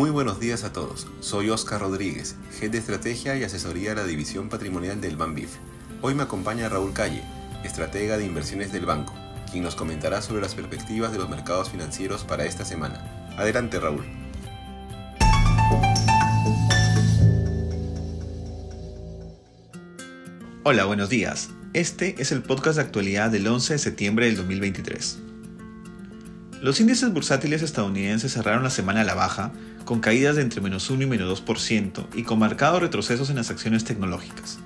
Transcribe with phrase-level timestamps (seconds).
[0.00, 1.06] Muy buenos días a todos.
[1.20, 5.56] Soy Oscar Rodríguez, Head de Estrategia y Asesoría de la División Patrimonial del Banbif.
[6.00, 7.22] Hoy me acompaña Raúl Calle,
[7.64, 9.12] estratega de inversiones del banco,
[9.52, 13.28] quien nos comentará sobre las perspectivas de los mercados financieros para esta semana.
[13.36, 14.06] Adelante, Raúl.
[20.62, 21.50] Hola, buenos días.
[21.74, 25.29] Este es el podcast de actualidad del 11 de septiembre del 2023.
[26.60, 29.50] Los índices bursátiles estadounidenses cerraron la semana a la baja,
[29.86, 33.50] con caídas de entre menos 1 y menos 2% y con marcados retrocesos en las
[33.50, 34.58] acciones tecnológicas.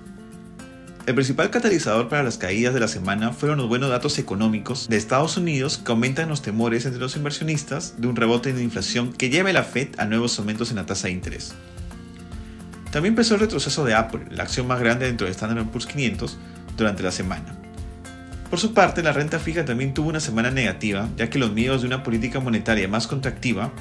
[1.07, 4.97] El principal catalizador para las caídas de la semana fueron los buenos datos económicos de
[4.97, 9.31] Estados Unidos que aumentan los temores entre los inversionistas de un rebote de inflación que
[9.31, 11.55] lleve a la Fed a nuevos aumentos en la tasa de interés.
[12.91, 16.39] También empezó el retroceso de Apple, la acción más grande dentro de Standard Poor's 500,
[16.77, 17.64] durante la semana.
[18.55, 21.81] Por su parte, la renta fija también tuvo una semana negativa, ya que los miedos
[21.81, 23.73] de una política monetaria más contractiva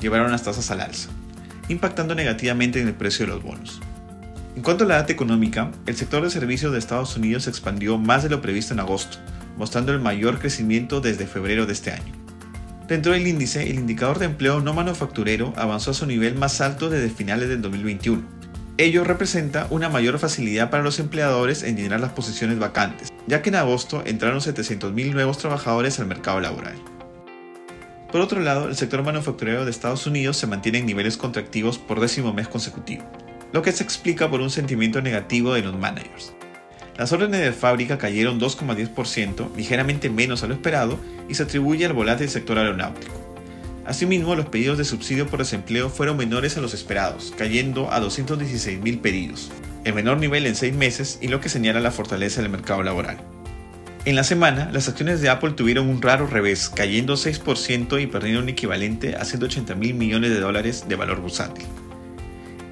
[0.00, 1.08] llevaron las tasas al alza,
[1.66, 3.80] impactando negativamente en el precio de los bonos.
[4.54, 8.22] En cuanto a la data económica, el sector de servicios de Estados Unidos expandió más
[8.22, 9.18] de lo previsto en agosto,
[9.58, 12.12] mostrando el mayor crecimiento desde febrero de este año.
[12.86, 16.90] Dentro del índice, el indicador de empleo no manufacturero avanzó a su nivel más alto
[16.90, 18.22] desde finales del 2021.
[18.78, 23.50] Ello representa una mayor facilidad para los empleadores en llenar las posiciones vacantes, ya que
[23.50, 26.76] en agosto entraron 700.000 nuevos trabajadores al mercado laboral.
[28.10, 31.98] Por otro lado, el sector manufacturero de Estados Unidos se mantiene en niveles contractivos por
[31.98, 33.04] décimo mes consecutivo,
[33.52, 36.34] lo que se explica por un sentimiento negativo de los managers.
[36.98, 41.94] Las órdenes de fábrica cayeron 2,10%, ligeramente menos a lo esperado, y se atribuye al
[41.94, 43.14] volátil sector aeronáutico.
[43.86, 49.00] Asimismo, los pedidos de subsidio por desempleo fueron menores a los esperados, cayendo a 216.000
[49.00, 49.50] pedidos,
[49.84, 53.18] el menor nivel en seis meses y lo que señala la fortaleza del mercado laboral.
[54.04, 58.42] En la semana, las acciones de Apple tuvieron un raro revés, cayendo 6% y perdiendo
[58.42, 61.64] un equivalente a 180 mil millones de dólares de valor bursátil.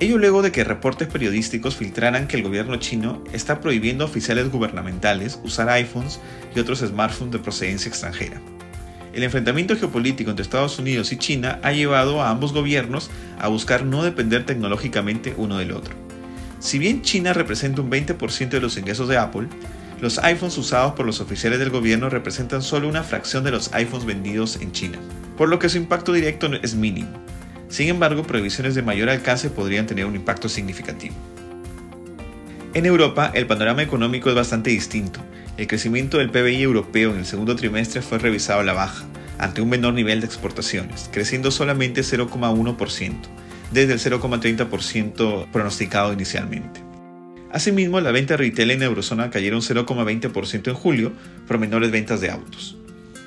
[0.01, 4.51] Ello luego de que reportes periodísticos filtraran que el gobierno chino está prohibiendo a oficiales
[4.51, 6.19] gubernamentales usar iPhones
[6.57, 8.41] y otros smartphones de procedencia extranjera.
[9.13, 13.85] El enfrentamiento geopolítico entre Estados Unidos y China ha llevado a ambos gobiernos a buscar
[13.85, 16.10] no depender tecnológicamente uno del otro.
[16.61, 19.49] Si bien China representa un 20% de los ingresos de Apple,
[20.03, 24.05] los iPhones usados por los oficiales del gobierno representan solo una fracción de los iPhones
[24.05, 24.99] vendidos en China,
[25.39, 27.09] por lo que su impacto directo es mínimo.
[27.71, 31.15] Sin embargo, prohibiciones de mayor alcance podrían tener un impacto significativo.
[32.75, 35.21] En Europa, el panorama económico es bastante distinto.
[35.57, 39.07] El crecimiento del PBI europeo en el segundo trimestre fue revisado a la baja,
[39.39, 43.15] ante un menor nivel de exportaciones, creciendo solamente 0,1%,
[43.73, 46.81] desde el 0,30% pronosticado inicialmente.
[47.53, 51.13] Asimismo, la venta retail en Eurozona cayeron 0,20% en julio
[51.49, 52.77] por menores ventas de autos.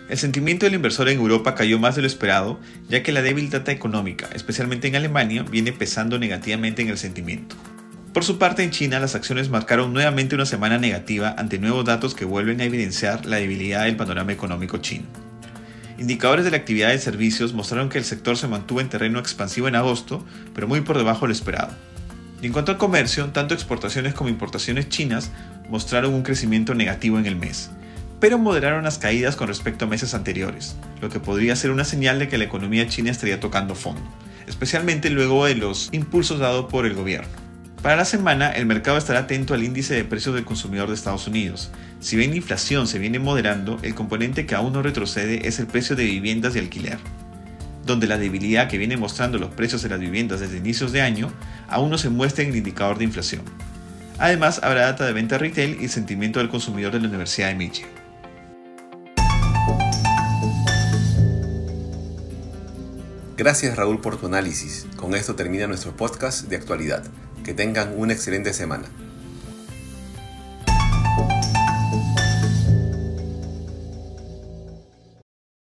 [0.10, 2.60] El sentimiento del inversor en Europa cayó más de lo esperado,
[2.90, 7.56] ya que la débil data económica, especialmente en Alemania, viene pesando negativamente en el sentimiento.
[8.14, 12.14] Por su parte, en China, las acciones marcaron nuevamente una semana negativa ante nuevos datos
[12.14, 15.23] que vuelven a evidenciar la debilidad del panorama económico chino.
[15.98, 19.68] Indicadores de la actividad de servicios mostraron que el sector se mantuvo en terreno expansivo
[19.68, 21.74] en agosto, pero muy por debajo de lo esperado.
[22.42, 25.32] En cuanto al comercio, tanto exportaciones como importaciones chinas
[25.70, 27.70] mostraron un crecimiento negativo en el mes,
[28.20, 32.20] pero moderaron las caídas con respecto a meses anteriores, lo que podría ser una señal
[32.20, 34.02] de que la economía china estaría tocando fondo,
[34.48, 37.43] especialmente luego de los impulsos dados por el gobierno.
[37.84, 41.28] Para la semana, el mercado estará atento al índice de precios del consumidor de Estados
[41.28, 41.70] Unidos.
[42.00, 45.68] Si bien la inflación se viene moderando, el componente que aún no retrocede es el
[45.68, 46.98] precio de viviendas y alquiler
[47.86, 51.32] donde la debilidad que vienen mostrando los precios de las viviendas desde inicios de año
[51.68, 53.42] aún no se muestra en el indicador de inflación.
[54.20, 57.90] Además, habrá data de venta retail y sentimiento del consumidor de la Universidad de Michigan.
[63.36, 64.86] Gracias Raúl por tu análisis.
[64.96, 67.04] Con esto termina nuestro podcast de actualidad.
[67.44, 68.86] Que tengan una excelente semana.